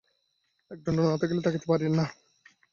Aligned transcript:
এক 0.71 0.79
দণ্ড 0.85 0.99
না 1.01 1.19
দেখিলে 1.21 1.45
থাকিতে 1.45 1.65
পারেন 1.69 1.91
না! 1.99 2.05